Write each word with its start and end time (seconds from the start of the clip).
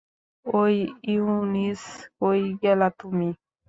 ঐ, 0.45 0.63
ইউনিস্, 1.13 1.85
কই 2.19 2.41
গেলা 2.61 2.87
তুমি? 2.99 3.29